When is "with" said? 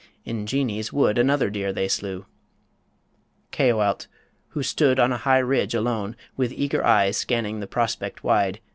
6.35-6.51